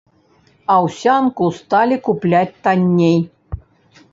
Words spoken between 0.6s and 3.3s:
Аўсянку сталі купляць танней.